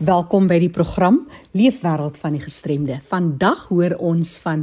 [0.00, 2.94] Welkom by die program Leefwêreld van die Gestremde.
[3.10, 4.62] Vandag hoor ons van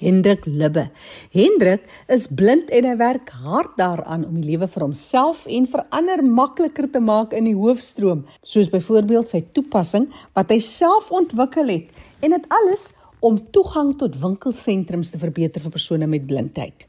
[0.00, 0.86] Hendrik Libbe.
[1.34, 5.84] Hendrik is blind en hy werk hard daaraan om die lewe vir homself en vir
[5.92, 11.68] ander makliker te maak in die hoofstroom, soos byvoorbeeld sy toepassing wat hy self ontwikkel
[11.68, 16.87] het en dit alles om toegang tot winkelsentrums te verbeter vir persone met blindheid.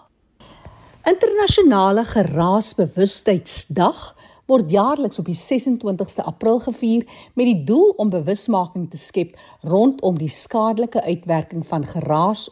[1.05, 4.17] Internasionale Geraasbewustheidsdag
[4.49, 10.19] word jaarliks op die 26ste April gevier met die doel om bewusmaking te skep rondom
[10.19, 12.51] die skadelike uitwerking van geraas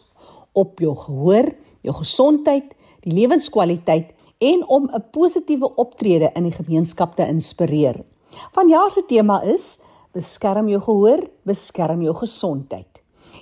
[0.52, 1.54] op jou gehoor,
[1.86, 2.74] jou gesondheid,
[3.06, 8.04] die lewenskwaliteit en om 'n positiewe optrede in die gemeenskap te inspireer.
[8.52, 9.78] Vanjaar se tema is
[10.12, 12.86] beskerm jou gehoor, beskerm jou gesondheid.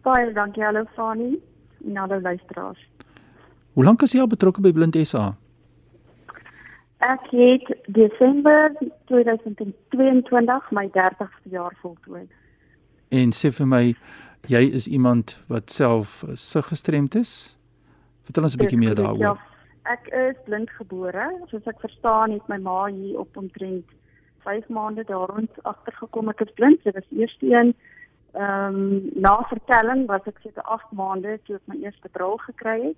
[0.02, 1.36] Baie dankie hallo Fani
[1.86, 2.80] en alle luisteraars.
[3.72, 5.30] Hoe lank is jy al betrokke by Blind SA?
[7.02, 8.74] Ek het Desember
[9.08, 12.26] 2022 my 30ste jaar voltooi.
[13.08, 13.80] En sê vir my,
[14.52, 17.56] jy is iemand wat self sig gestremd is?
[18.28, 19.24] Vertel ons 'n bietjie meer daaroor.
[19.24, 19.32] Ja,
[19.88, 21.32] ek is blind gebore.
[21.48, 23.88] Soos ek verstaan, het my ma hier op omtrent
[24.44, 26.84] 5 maande daaroond agtergekom ek is blind.
[26.84, 27.74] Dit was eers een
[28.32, 32.80] ehm um, na vertelling was ek seker 8 maande toe ek my eerste bril gekry
[32.82, 32.96] het.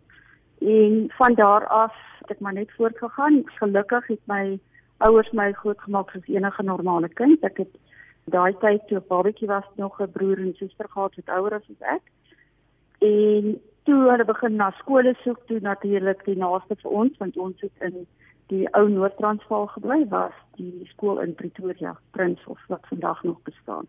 [0.59, 3.43] En van daar af het ek maar net voortgegaan.
[3.45, 4.59] Gelukkig het my
[4.97, 7.43] ouers my grootgemaak soos enige normale kind.
[7.45, 7.77] Ek het
[8.25, 12.03] daai tyd toe babatjie was nog 'n broer en suster gehad wat ouer as ek.
[12.99, 17.61] En toe hulle begin na skole soek toe natuurlik die naaste vir ons want ons
[17.61, 18.07] het in
[18.53, 23.87] die ou Noord-Transvaal gebly was die skool in Pretoria Prinshof wat vandag nog bestaan.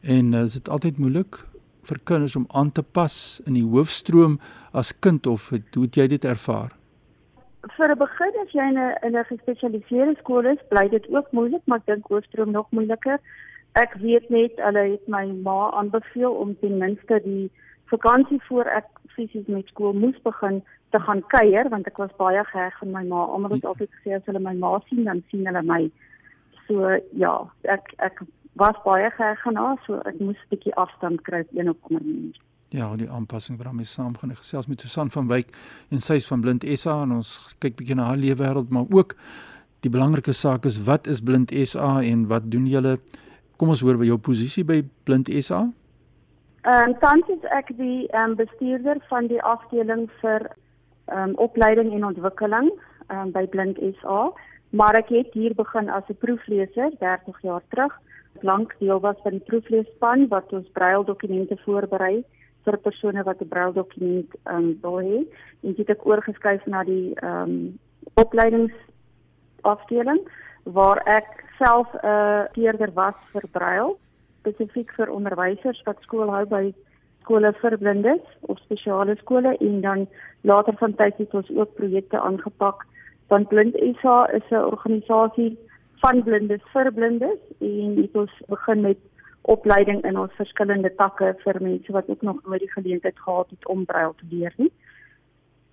[0.00, 1.44] En uh, is dit altyd moeilik
[1.88, 3.14] vir kinders om aan te pas
[3.46, 4.38] in die hoofstroom
[4.72, 6.70] as kind of het, hoe het jy dit ervaar?
[7.76, 11.32] Vir 'n begin as jy in 'n in 'n gespesialiseerde skool is, bly dit ook
[11.32, 13.18] moeilik, maar ek dink hoofstroom nog moeiliker.
[13.74, 17.50] Ek weet net hulle het my ma aanbeveel om ten minste die
[17.86, 22.44] vakansie voor ek fisies met skool moes begin te gaan kuier want ek was baie
[22.44, 23.24] geheg aan my ma.
[23.24, 25.90] Almal het altyd gesê as hulle my ma sien, dan sien hulle my.
[26.66, 28.22] So ja, ek ek
[28.52, 32.36] was baie geëgenaar, so ek moes 'n bietjie afstand kry een op ander manier.
[32.68, 34.30] Ja, die aanpassing wat daarmee saamgaan.
[34.30, 35.56] Ek gesels met Susan van Wyk
[35.90, 38.84] en sy is van Blind SA en ons kyk bietjie na haar lewe wêreld, maar
[38.90, 39.14] ook
[39.80, 42.98] die belangrike saak is wat is Blind SA en wat doen julle?
[43.56, 45.68] Kom ons hoor by jou posisie by Blind SA.
[46.62, 50.48] Ehm um, tans is ek die ehm um, bestuurder van die afdeling vir
[51.10, 52.70] ehm um, opleiding en ontwikkeling
[53.08, 54.30] ehm um, by Blind SA,
[54.70, 57.92] maar ek het hier begin as 'n proefleser 30 jaar terug
[58.40, 62.24] lank deel was van die proefleesspan wat ons braildokumente voorberei
[62.64, 65.26] vir persone wat 'n braildokument ehm um, wil hê.
[65.62, 67.78] En dit het oorgeskuif na die ehm um,
[68.14, 70.20] opleidingsafdeling
[70.62, 73.98] waar ek self 'n uh, leerder was vir brail
[74.40, 76.74] spesifiek vir onderwysers wat skool hou by
[77.22, 80.06] skole vir blindes of spesiale skole en dan
[80.40, 82.86] later van tyd het ons ook projekte aangepak
[83.28, 85.58] want Blind SA is 'n organisasie
[86.02, 88.98] van blindes vir blindes en het ons begin met
[89.54, 93.66] opleiding in ons verskillende takke vir mense wat ook nog nooit die geleentheid gehad het
[93.66, 94.72] om braille te leer nie.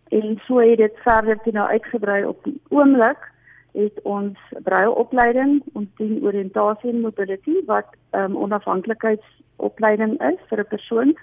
[0.09, 3.25] En so het dit verder toe nou uitgebrei op die oomblik
[3.77, 10.59] het ons braille opleiding, ons dien oriëntasie en mobility wat 'n um, onafhanklikheidsopleiding is vir
[10.59, 11.13] 'n persoon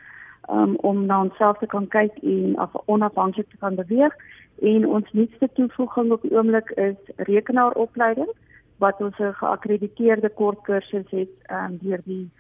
[0.51, 4.15] um, om na homself te kan kyk en af onafhanklik te kan beweeg
[4.63, 8.31] en ons nuutste toevoeging op die oomblik is rekenaaropleiding
[8.79, 12.31] wat ons 'n geakkrediteerde kort kursus het um, deur die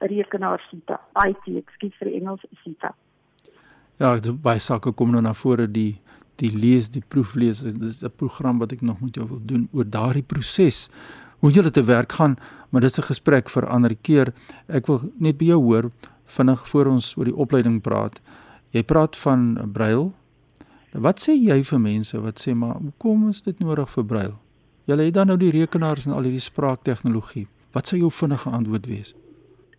[0.00, 2.94] rekenaar SITA IT ekskuus vir Engels SITA
[3.98, 6.00] Ja, by sake kom nou na vore die
[6.36, 9.68] die lees die proeflees dit is 'n program wat ek nog met jou wil doen
[9.72, 10.90] oor daardie proses
[11.40, 12.36] hoe jy te werk gaan
[12.70, 14.32] maar dis 'n gesprek vir ander keer
[14.68, 15.90] ek wil net by jou hoor
[16.26, 18.20] vinnig voor ons oor die opleiding praat.
[18.74, 20.10] Jy praat van brail.
[20.92, 24.34] Wat sê jy vir mense wat sê maar hoekom is dit nodig vir brail?
[24.86, 27.48] Julle het dan nou die rekenaars en al hierdie spraaktegnologie.
[27.74, 29.14] Wat sou jou vinnige antwoord wees?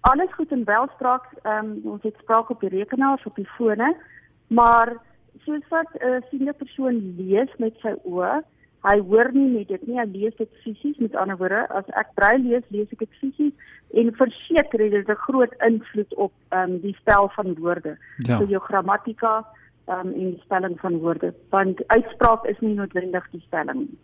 [0.10, 3.88] Alles goed in belspraak, ehm um, ons het spraak op die rekenaars op die fone,
[4.48, 4.98] maar
[5.46, 8.42] soos wat 'n uh, siende persoon lees met sy oë,
[8.90, 10.98] hy hoor nie net dit nie, hy lees dit fisies.
[10.98, 13.54] Met ander woorde, as ek braille lees, lees ek dit fisies
[13.94, 17.96] en verseker dit het 'n groot invloed op ehm um, die spel van woorde.
[18.18, 18.38] Ja.
[18.38, 19.48] So jou grammatika
[19.86, 24.00] ehm um, en die spelling van woorde, want uitspraak is nie noodwendig die spelling nie.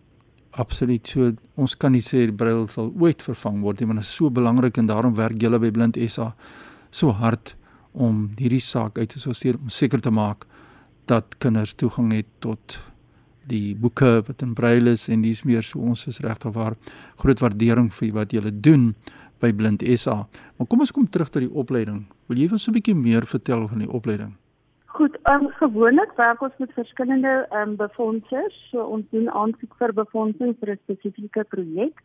[0.53, 1.07] Absoluut.
[1.07, 4.29] So ons kan nie sê braille sal ooit vervang word nie, want dit is so
[4.29, 6.33] belangrik en daarom werk julle by Blind SA
[6.94, 7.55] so hard
[7.94, 10.45] om hierdie saak uit te sorteer om seker te maak
[11.09, 12.77] dat kinders toegang het tot
[13.50, 16.77] die boeke wat in braille is en dis meer so ons is regtig waar
[17.21, 18.94] groot waardering vir wat julle doen
[19.44, 20.23] by Blind SA.
[20.57, 22.05] Maar kom ons kom terug tot die opleiding.
[22.29, 24.38] Wil jy ons 'n bietjie meer vertel van die opleiding?
[24.94, 28.57] Goed, um, gewoonlik werk ons met verskillende um, befondsers.
[28.69, 32.01] So ons doen aansoek vir befondsing vir 'n spesifieke projek.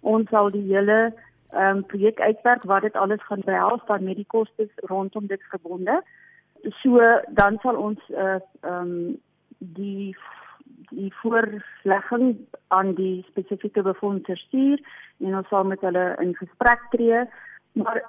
[0.00, 1.12] Ons sal die hele
[1.54, 6.00] um, projek uitwerk wat dit alles gaan behels van met die kostes rondom dit gebonde.
[6.82, 6.98] So
[7.28, 9.20] dan sal ons uh, um,
[9.58, 10.16] die
[10.90, 12.36] die voorlegging
[12.68, 14.82] aan die spesifieke befondsers stuur
[15.18, 17.22] en ons sal met hulle in gesprek tree.
[17.72, 18.02] Maar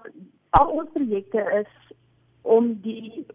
[0.50, 1.96] al ons projekte is
[2.42, 3.26] om die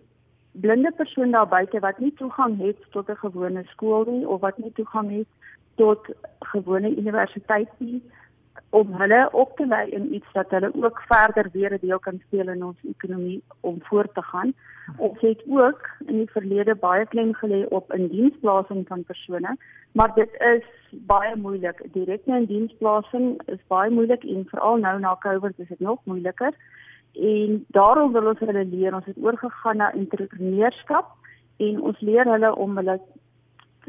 [0.61, 4.59] blinde persoon daar buite wat nie toegang het tot 'n gewone skool nie of wat
[4.59, 5.31] nie toegang het
[5.75, 6.01] tot
[6.41, 8.03] gewone universiteit nie
[8.71, 12.21] om hulle op te lei in iets dat hulle ook verder weer 'n deel kan
[12.27, 14.53] speel in ons ekonomie om voort te gaan.
[14.97, 19.57] Ons het ook in die verlede baie klem gelê op indiensplasing van persone,
[19.93, 21.83] maar dit is baie moeilik.
[21.93, 26.53] Direkte indiensplasing is baie moeilik en veral nou na Covid is dit nog moeiliker.
[27.13, 31.07] En daarom wil ons hulle leer, ons het oorgegaan na entrepreneurskap
[31.57, 33.01] en ons leer hulle om hulle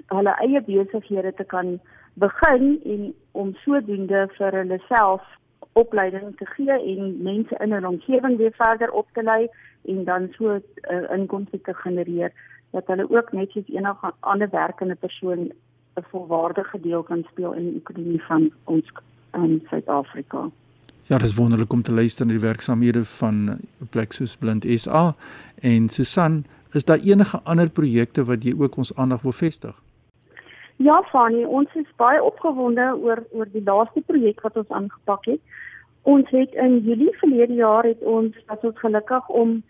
[0.08, 1.80] hulle eie besighede te kan
[2.14, 5.26] begin en om sodoende vir hulle self
[5.74, 9.48] opleiding te gee en mense in 'n omgewing weer verder op te lei
[9.86, 12.32] en dan so uh, inkomste te genereer
[12.72, 15.52] dat hulle ook net soos enige ander werkende persoon
[15.96, 18.92] 'n volwaardige deel kan speel in die ekonomie van ons
[19.34, 20.50] in Suid-Afrika.
[21.10, 24.66] Ja, dit is wonderlik om te luister na die werksamehede van 'n plek soos Blind
[24.82, 25.16] SA
[25.62, 29.76] en Susan, is daar enige ander projekte wat jy ook ons aandag wil vestig?
[30.76, 35.40] Ja, Fanny, ons is baie opgewonde oor oor die laaste projek wat ons aangepak het.
[36.02, 39.64] Ons het in Julie verlede jaar het ons was ons gelukkig om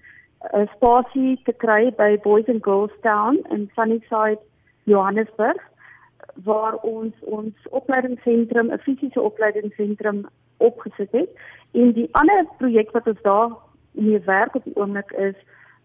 [0.53, 4.39] 'n spasie te kry by Boys and Girls Town in Sunnyside,
[4.83, 5.61] Johannesburg,
[6.43, 10.27] waar ons ons opleidingsentrum, 'n fisiese opleidingsentrum
[10.59, 11.29] opgesit het.
[11.71, 13.49] En die ander projek wat ons daar
[13.91, 15.35] mee werk op die oomblik is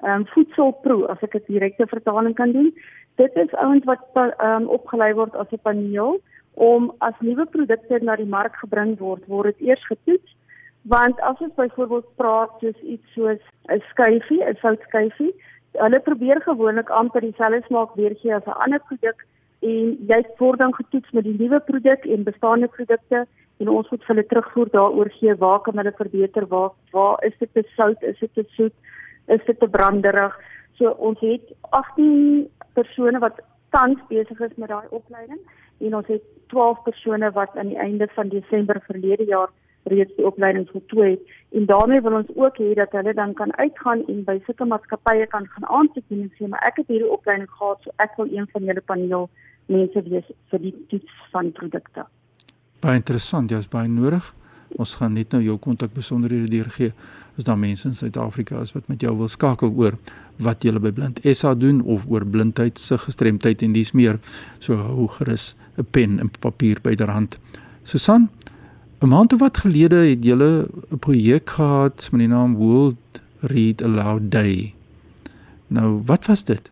[0.04, 2.71] ehm um, voedselpro, as ek dit direkte vertaling kan doen.
[3.16, 4.02] Dit is ouens wat
[4.43, 6.21] um, opgelei word as 'n paneel
[6.54, 10.37] om as nuwe produkte na die mark gebring word, word dit eers getoets.
[10.83, 15.33] Want as ons byvoorbeeld praat soos iets soos 'n skyfie, 'n soutskyfie,
[15.73, 19.26] hulle probeer gewoonlik amper dieselfde smaak weergee as 'n ander produk
[19.61, 23.26] en jy word dan getoets met die nuwe produk en bestaande produkte
[23.64, 27.52] en ons moet hulle terugvoer daaroor gee waar kan hulle verbeter waar waar is dit
[27.56, 28.75] te sout is dit te soet
[29.37, 30.38] is dit te branderig
[30.78, 33.40] so ons het 18 persone wat
[33.76, 35.40] tans besig is met daai opleiding
[35.87, 39.52] en ons het 12 persone wat aan die einde van Desember verlede jaar
[39.92, 43.56] reeds die opleiding voltooi het en daarmee wil ons ook hê dat hulle dan kan
[43.56, 47.14] uitgaan en by sulke maatskappye kan gaan aansoek doen en sê maar ek het hierdie
[47.16, 49.28] opleiding gehad so ek wil een van julle paneel
[49.73, 52.04] mense wees vir die toets van produkte.
[52.85, 54.35] Baie interessant, jy's baie nodig
[54.81, 56.91] Ons gaan net nou jou kontak besonderhede deurgee.
[57.38, 59.99] Is daar mense in Suid-Afrika is wat met jou wil skakel oor
[60.43, 64.19] wat jy by Blind SA doen of oor blindheid se gestremdheid en dis meer.
[64.59, 67.38] So hou gerus 'n pen en papier byderhand.
[67.85, 68.31] Susan,
[69.03, 73.83] 'n maand of wat gelede het jy 'n projek gehad met die naam World Read
[73.83, 74.75] Aloud Day.
[75.69, 76.71] Nou, wat was dit?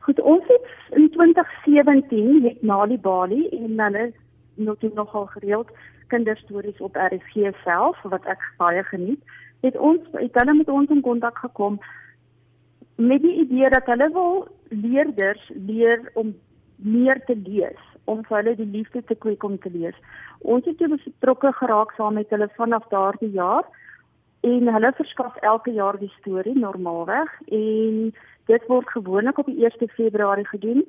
[0.00, 0.62] Goed, ons het
[0.96, 4.12] in 2017 het na die Bali en hulle
[4.58, 5.70] nog nogal gereeld
[6.06, 9.22] kinderstories op RSG self wat ek baie geniet.
[9.60, 11.80] Het ons het hulle met ons in kontak gekom
[12.98, 16.34] met die idee dat hulle wil leerders leer om
[16.76, 19.94] meer te lees, om vir hulle die liefde te kweek om te lees.
[20.38, 23.66] Ons het toe betrokke geraak saam met hulle vanaf daardie jaar
[24.46, 28.14] en hulle verskaf elke jaar die storie normaalweg en
[28.50, 30.84] dit word gewoonlik op die 1 Februarie gedoen.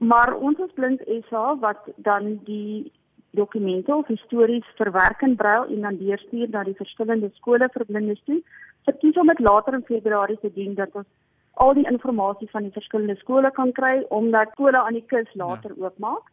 [0.00, 2.92] Maar ons as Blind SA wat dan die
[3.36, 8.22] dokumente of stories verwerk in brail en dan deurstuur na die verskillende skole vir blindes
[8.24, 8.38] toe,
[8.88, 11.06] verkies om dit later in Februarie te doen dat ons
[11.52, 15.74] al die inligting van die verskillende skole kan kry omdat skole aan die kus later
[15.76, 15.84] ja.
[15.84, 16.32] oopmaak.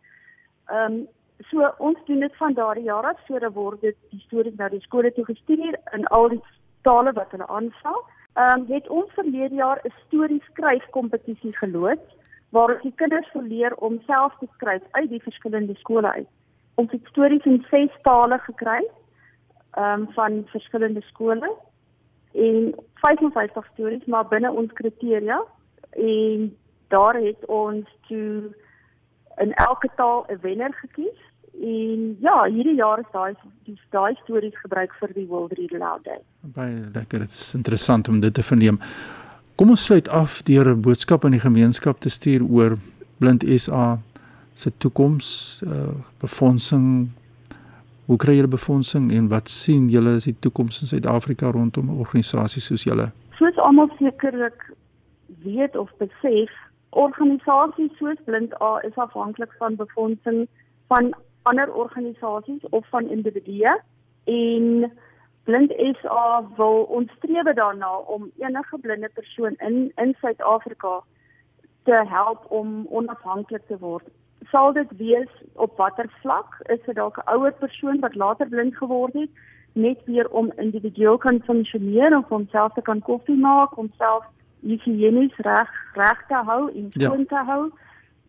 [0.71, 1.07] Ehm um,
[1.51, 4.81] so ons doen dit van daardie jaar af sodat word dit die stories na die
[4.81, 6.39] skole toe gestuur in al die
[6.87, 7.99] tale wat hulle aanstel.
[8.33, 12.15] Ehm um, het ons verlede jaar 'n storie skryf kompetisie geloods
[12.49, 16.27] waar die kinders verleer om self te skryf uit die verskillende skole uit.
[16.75, 18.81] Ons het stories in ses tale gekry
[19.77, 21.51] ehm um, van verskillende skole
[22.33, 25.41] en 55 stories maar binne ons kriteria
[25.91, 28.55] en daar het ons toe
[29.37, 31.19] in elke taal 'n wenner gekies
[31.61, 36.03] en ja hierdie jaar is daai die daai stories gebruik vir die World Read Aloud
[36.03, 36.19] Day.
[36.41, 38.79] Baie lekker dit is interessant om dit te verneem.
[39.57, 42.77] Kom ons sluit af deur 'n boodskap aan die gemeenskap te stuur oor
[43.17, 43.99] Blind SA
[44.53, 47.09] se toekoms, uh, befondsing,
[48.07, 52.69] Hoe kry julle befondsing en wat sien julle as die toekoms in Suid-Afrika rondom organisasies
[52.69, 53.09] soos julle?
[53.35, 54.63] Soos almal sekerlik
[55.43, 56.53] weet of besef,
[56.95, 60.45] organisasies soos Blind A is afhanklik van befondsing
[60.87, 61.11] van
[61.51, 63.75] ander organisasies of van individue
[64.31, 64.87] en
[65.47, 71.03] Blind SA wil ons streef daarna om enige blinde persoon in in Suid-Afrika
[71.83, 74.03] te help om onafhanklik te word.
[74.51, 76.57] Sal dit wees op watter vlak?
[76.73, 79.29] Is dit dalk 'n ouer persoon wat later blind geword het
[79.73, 84.25] net weer om individueel kan funksioneer of homself te kan koffie maak homself
[84.59, 87.31] higienis reg reg te hou en skoon ja.
[87.33, 87.71] te hou?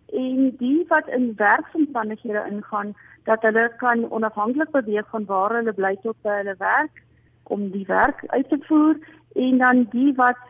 [0.06, 2.94] En die wat in werksomstandighede ingaan
[3.24, 7.06] dat hulle kan onafhanklik beweeg van waar hulle bly tot by hulle werk
[7.48, 8.96] om die werk uit te voer
[9.34, 10.40] en dan die wat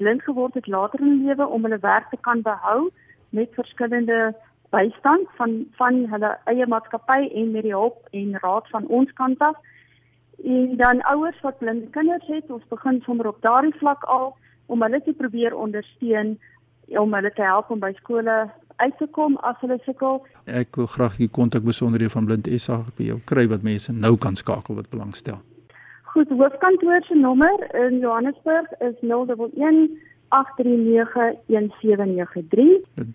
[0.00, 2.90] blind geword het later in lewe om hulle werk te kan behou
[3.30, 4.34] met verskillende
[4.70, 9.38] bystand van van hulle eie maatskappy en met die hulp en raad van ons kant
[9.38, 9.56] af.
[10.44, 14.32] En dan ouers wat blinde kinders het, ons begin sommer op daardie vlak al
[14.66, 16.38] om hulle te probeer ondersteun
[16.86, 20.22] om hulle te help om by skole uit te kom as hulle sukkel.
[20.46, 24.16] Ek wil graag die kontak besonderhede van Blind SA by jou kry wat mense nou
[24.16, 25.42] kan skakel wat belangstel.
[26.12, 29.90] Goed, hoofkantoor se nommer in Johannesburg is 011
[30.30, 30.38] 0891731793.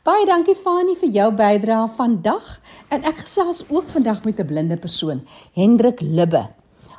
[0.08, 2.61] Baie dankie Fani vir jou bydrae vandag.
[2.88, 6.58] En ek gesels ook vandag met 'n blinde persoon, Hendrik Libbe.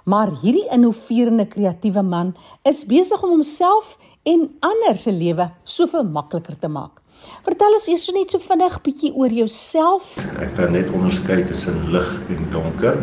[0.10, 2.32] Maar hierdie innoverende kreatiewe man
[2.66, 7.02] is besig om homself en ander se lewe soveel makliker te maak.
[7.46, 10.16] Vertel ons eers net so vinnig bietjie oor jouself.
[10.42, 12.98] Ek kan net onderskei tussen lig en donker.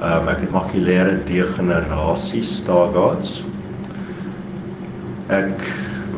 [0.00, 3.42] Ehm um, ek het makulêre degenerasie Stargardt's.
[5.32, 5.62] Ek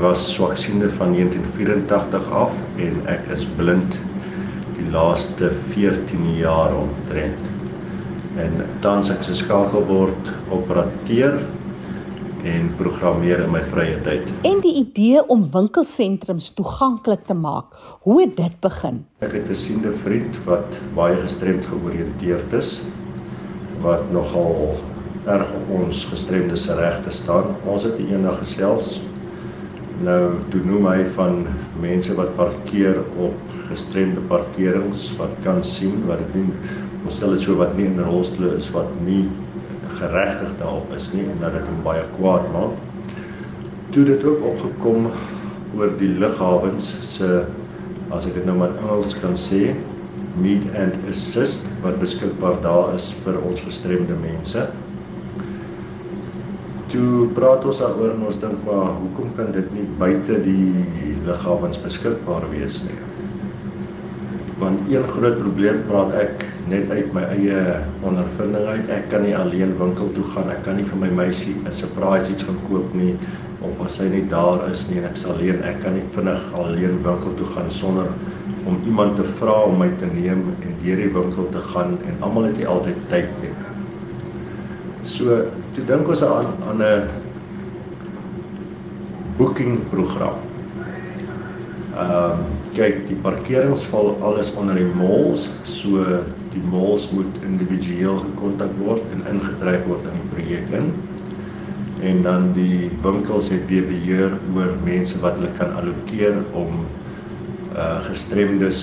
[0.01, 2.57] was swaksiende van 1984 af
[2.87, 4.01] en ek is blind
[4.79, 7.56] die laaste 14 jaar omtrent.
[8.37, 11.39] En tans ek se skakelbord operateur
[12.47, 14.29] en programmeer in my vrye tyd.
[14.47, 17.73] En die idee om winkelsentrums toeganklik te maak,
[18.05, 19.01] hoe het dit begin?
[19.25, 22.81] Ek het 'n siende vriend wat baie gestremd georiënteerd is
[23.81, 24.77] wat nogal
[25.27, 27.57] erg op ons gestremdes regte staan.
[27.65, 29.01] Ons het eendag gesels.
[30.05, 31.47] Nou toe noem hy van
[31.81, 33.35] mense wat parkeer op
[33.69, 36.53] gestremde parkerings wat kan sien wat dit nie
[37.07, 39.25] ons stel dit so wat nie in rolstoele is wat nie
[40.01, 42.75] geregtig daarop is nie en dat dit hom baie kwaad maak.
[43.95, 45.07] Toe dit ook opgekom
[45.79, 47.45] oor die lughawens se
[48.15, 49.77] as ek dit nou maar in Engels kan sê,
[50.43, 54.67] meet and assist wat beskikbaar daar is vir ons gestremde mense.
[56.87, 61.81] toe praat ons daaroor en ons dink maar hoekom kan dit nie buite die lughawens
[61.83, 62.99] beskikbaar wees nie?
[64.59, 67.59] Want een groot probleem praat ek net uit my eie
[68.07, 68.89] ondervinding uit.
[68.89, 70.49] Ek kan nie alleen winkel toe gaan.
[70.51, 73.15] Ek kan nie vir my meisie 'n surprise iets van koop nie
[73.61, 76.43] of as sy nie daar is nie en ek sal alleen ek kan nie vinnig
[76.55, 78.09] alleen winkel toe gaan sonder
[78.67, 82.19] om iemand te vra om my te neem en deur die winkel te gaan en
[82.21, 83.53] almal het nie altyd tyd nie.
[85.07, 85.39] So
[85.77, 87.09] toe dink ons aan aan 'n
[89.39, 90.39] booking program.
[91.97, 96.05] Ehm um, kyk, die parkerings val alles onder die malls, so
[96.53, 100.93] die malls moet individueel gekontak word en ingetrek word in die projek in.
[102.05, 106.85] En dan die winkels het weer beheer oor mense wat hulle kan allokeer om
[107.77, 108.79] uh gestremdes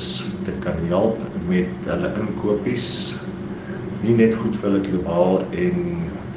[0.46, 1.18] te kan help
[1.50, 2.88] met hulle inkopies.
[4.04, 5.80] Nie net goed vir hulle globaal en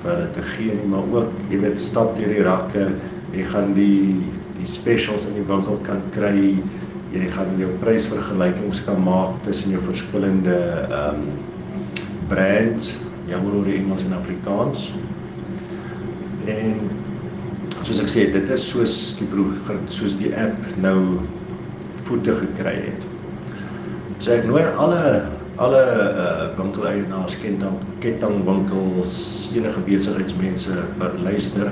[0.00, 2.86] vir hulle te gee nie, maar ook, jy weet, stap deur die rakke,
[3.34, 4.24] jy gaan die
[4.56, 6.54] die specials in die winkel kan kry.
[7.14, 10.56] Jy gaan jou prysvergelykings kan maak tussen jou verskillende
[10.90, 11.28] ehm um,
[12.26, 12.96] brands,
[13.30, 14.88] jammer oor Engels en Afrikaans.
[16.50, 16.80] En
[17.86, 19.54] soos ek sê, dit is soos die broer
[19.86, 21.22] soos die app nou
[22.08, 23.06] voete gekry het.
[24.18, 25.02] So ek nooi alle
[25.56, 29.14] alle uh, winkeleienaars, ketting kettingwinkels,
[29.56, 31.70] enige besigheidsmense wat luister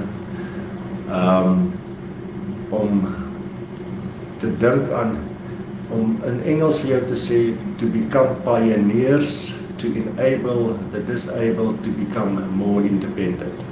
[1.12, 1.66] um
[2.72, 3.02] om
[4.44, 5.16] te dink aan
[5.94, 7.40] om in Engels vir jou te sê
[7.80, 13.64] to become pioneers to enable the disabled to become more independent.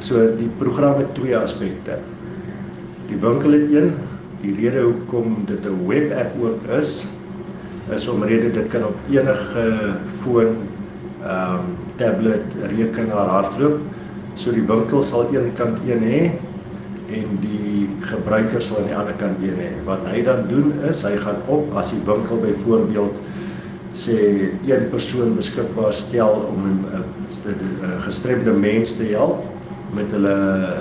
[0.00, 1.98] So die program het twee aspekte.
[3.10, 3.94] Die winkel het een,
[4.40, 7.06] die rede hoekom dit 'n webapp ook is,
[7.90, 9.64] is omrede dit kan op enige
[10.06, 10.56] foon,
[11.22, 13.80] ehm um, tablet, rekenaar hardloop.
[14.34, 16.22] So die winkel sal een kant een hê
[17.10, 19.70] en die gebruiker sal aan die ander kant een hê.
[19.86, 23.18] Wat hy dan doen is hy gaan op as die winkel byvoorbeeld
[23.98, 24.16] sê
[24.68, 27.00] een persoon beskikbaar stel om 'n uh,
[27.50, 29.42] uh, gestremde mens te help
[29.94, 30.36] met hulle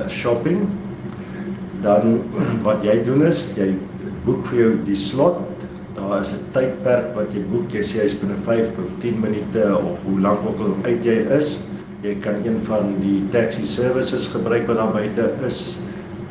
[0.07, 0.67] shopping.
[1.81, 2.21] Dan
[2.67, 3.73] wat jy doen is jy
[4.25, 5.41] boek vir jou die slot.
[5.95, 7.73] Daar is 'n tydperk wat jy boek.
[7.73, 11.25] Jy sê hy's binne 5 of 10 minute of hoe lank ook al uit jy
[11.37, 11.57] is.
[12.01, 15.77] Jy kan een van die taxi services gebruik wat daar buite is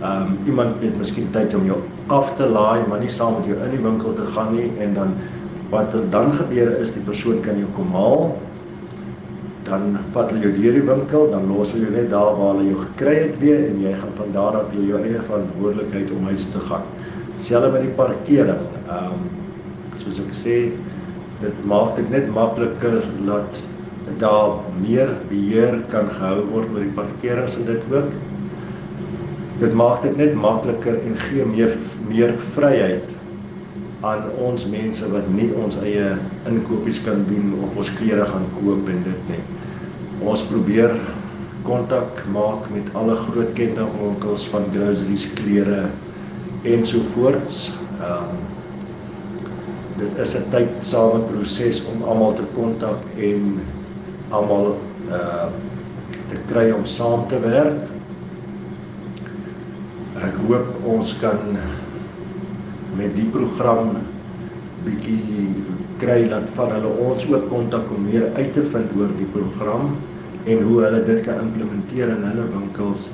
[0.03, 3.59] um, iemand het miskien tyd om jou af te laai maar nie saam met jou
[3.65, 5.17] in die winkel te gaan nie en dan
[5.71, 8.31] wat dan gebeur is die persoon kan jou kom haal
[9.69, 12.71] dan vat hulle jou deur die winkel, dan los hulle jou net daar waar hulle
[12.71, 16.47] jou gekry het weer en jy gaan van daar af jou eie verantwoordelikheid om huis
[16.55, 16.87] te gaan.
[17.39, 18.65] Selfs met die parkering.
[18.87, 19.27] Ehm um,
[19.99, 20.57] soos ek sê,
[21.43, 23.63] dit maak dit net makliker dat
[24.23, 28.15] daar meer beheer kan gehou word oor die parkerings en dit ook.
[29.59, 31.73] Dit maak dit net makliker en gee meer
[32.09, 33.15] meer vryheid
[34.07, 36.13] aan ons mense wat nie ons eie
[36.47, 39.41] inkopies kan doen of ons klere gaan koop en dit nie.
[40.23, 40.95] Ons probeer
[41.67, 45.89] kontak maak met alle groot kettingwinkels van groceries, klere
[46.63, 47.69] ensovoorts.
[47.99, 48.47] Ehm um,
[49.99, 53.59] dit is 'n tydsame proses om almal te kontak en
[54.31, 54.77] almal
[55.11, 55.51] uh
[56.29, 57.98] te kry om saam te werk.
[60.19, 61.53] Ek hoop ons kan
[62.99, 63.93] met die program
[64.83, 65.53] bietjie
[66.03, 69.93] kry dat van hulle ons ook kontak om meer uit te vind oor die program
[70.49, 73.09] en hoe hulle dit kan implementeer in hulle winkels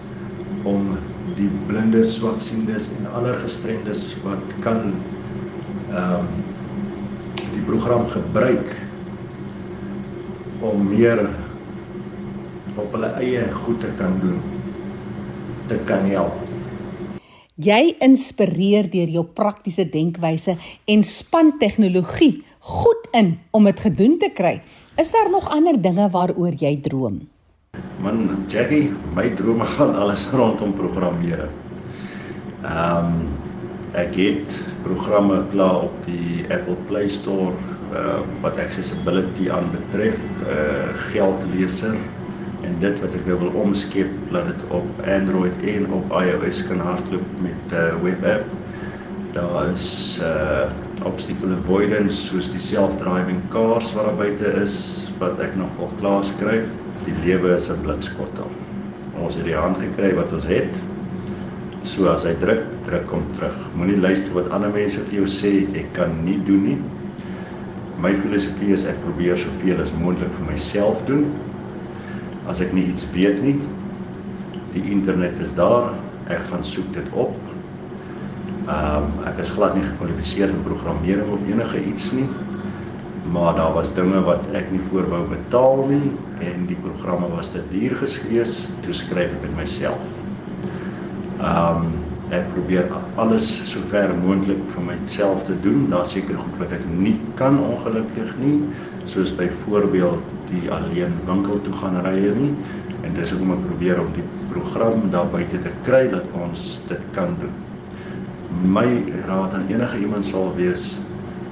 [0.69, 0.95] om
[1.37, 4.95] die blindes, swaksiendes en ander gestremdes wat kan
[5.93, 6.33] ehm um,
[7.55, 8.71] die program gebruik
[10.65, 11.21] om meer
[12.81, 14.41] op hulle eie goed te kan doen
[15.71, 16.44] te kan help.
[17.55, 20.57] Jy inspireer deur jou praktiese denkwyse
[20.91, 24.57] en span tegnologie goed in om dit gedoen te kry.
[24.99, 27.21] Is daar nog ander dinge waaroor jy droom?
[28.03, 31.55] Man, Jackie, my drome gaan alles rondom programmering.
[32.67, 33.23] Ehm um,
[33.95, 37.55] ek het programme klaar op die Apple Play Store
[37.95, 41.95] uh, wat accessibility aanbetref, uh, geldleser
[42.65, 46.81] en dit wat ek nou wil omskep laat dit op Android en op iOS kan
[46.81, 48.47] hardloop met 'n uh, eh, webapp.
[49.33, 50.71] Daar is uh
[51.05, 56.25] obstacle avoidance soos die self-driving cars wat daar buite is wat ek nog vol klaar
[56.25, 56.71] skryf.
[57.05, 58.51] Die lewe is 'n blikskottel.
[59.21, 60.79] Ons het die hand gekry wat ons het.
[61.83, 63.57] So as hy druk, druk hom terug.
[63.75, 66.79] Moenie luister wat ander mense vir jou sê jy kan nie doen nie.
[67.99, 71.27] My filosofie is ek probeer soveel as moontlik vir myself doen
[72.49, 73.59] as ek nie iets weet nie,
[74.75, 75.93] Die internet is daar.
[76.27, 77.37] Ek gaan soek dit op.
[78.65, 82.27] Ehm um, ek is glad nie gekwalifiseer in programmering of enige iets nie.
[83.35, 87.53] Maar daar was dinge wat ek nie voor wou betaal nie en die programme was
[87.55, 90.11] te duur gewees, toe skryf ek met myself.
[91.39, 92.03] Ehm um,
[92.35, 92.89] ek probeer
[93.21, 95.87] alles so ver moontlik vir myself te doen.
[95.93, 98.57] Daar's seker goed wat ek nie kan ongelukkig nie,
[99.11, 102.53] soos byvoorbeeld die alleen winkel toe gaan ry nie.
[103.05, 107.07] En dis hoekom ek probeer om die program daar buite te kry dat ons dit
[107.17, 107.55] kan doen.
[108.75, 108.89] My
[109.29, 110.95] raad aan enige iemand sal wees: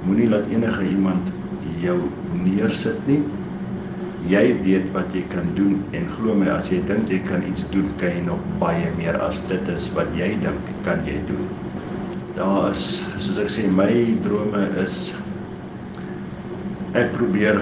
[0.07, 1.31] moenie laat enige iemand
[1.83, 1.99] jou
[2.43, 3.23] neersit nie
[4.31, 7.65] jy weet wat jy kan doen en glo my as jy dink jy kan iets
[7.73, 11.49] doen, kan jy nog baie meer as dit is wat jy dink kan jy doen.
[12.37, 13.91] Daar is soos ek sê my
[14.25, 15.13] drome is
[16.99, 17.59] ek probeer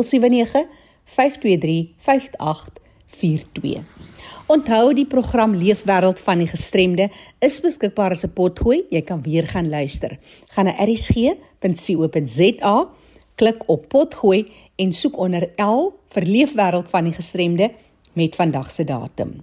[4.46, 7.08] Onthou die program Leefwêreld van die Gestremde
[7.42, 8.84] is beskikbaar as 'n potgooi.
[8.90, 10.18] Jy kan weer gaan luister.
[10.48, 12.88] Gaan na erisg.co.za,
[13.34, 17.70] klik op potgooi en soek onder L vir Leefwêreld van die Gestremde
[18.12, 19.42] met vandag se datum.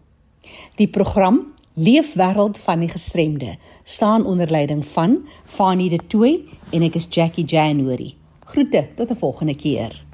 [0.75, 6.99] Die program Leefwêreld van die gestremde staan onder leiding van Fanie De Tooy en ek
[6.99, 8.13] is Jackie January.
[8.45, 10.12] Groete tot 'n volgende keer.